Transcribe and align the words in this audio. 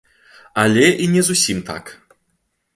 Але 0.61 0.87
і 1.05 1.07
не 1.17 1.21
зусім 1.29 1.63
так. 1.71 1.95